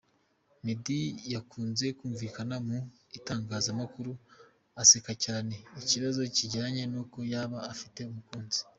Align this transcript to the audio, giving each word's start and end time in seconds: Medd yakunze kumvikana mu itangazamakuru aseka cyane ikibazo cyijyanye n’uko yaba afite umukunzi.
Medd 0.63 0.85
yakunze 1.35 1.85
kumvikana 1.97 2.55
mu 2.67 2.77
itangazamakuru 3.17 4.11
aseka 4.81 5.13
cyane 5.25 5.53
ikibazo 5.81 6.21
cyijyanye 6.35 6.83
n’uko 6.91 7.17
yaba 7.33 7.59
afite 7.73 7.99
umukunzi. 8.11 8.61